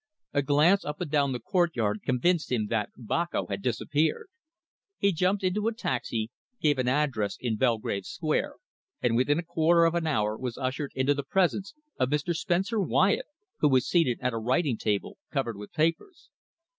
A 0.33 0.41
glance 0.41 0.83
up 0.83 0.99
and 0.99 1.11
down 1.11 1.31
the 1.31 1.39
courtyard 1.39 2.01
convinced 2.03 2.51
him 2.51 2.65
that 2.71 2.89
Boko 2.97 3.45
had 3.45 3.61
disappeared. 3.61 4.29
He 4.97 5.11
jumped 5.13 5.43
into 5.43 5.67
a 5.67 5.73
taxi, 5.75 6.31
gave 6.59 6.79
an 6.79 6.87
address 6.87 7.37
in 7.39 7.55
Belgrave 7.55 8.05
Square, 8.07 8.55
and 8.99 9.15
within 9.15 9.37
a 9.37 9.43
quarter 9.45 9.85
of 9.85 9.93
an 9.93 10.07
hour 10.07 10.35
was 10.35 10.57
ushered 10.57 10.91
into 10.95 11.13
the 11.13 11.21
presence 11.21 11.75
of 11.99 12.09
Mr. 12.09 12.35
Spencer 12.35 12.79
Wyatt, 12.81 13.27
who 13.59 13.69
was 13.69 13.87
seated 13.87 14.17
at 14.23 14.33
a 14.33 14.39
writing 14.39 14.75
table 14.75 15.19
covered 15.31 15.55
with 15.55 15.71
papers. 15.71 16.31